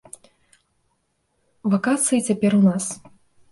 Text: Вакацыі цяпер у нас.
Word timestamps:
Вакацыі 1.75 2.25
цяпер 2.31 2.51
у 2.63 2.65
нас. 2.69 2.85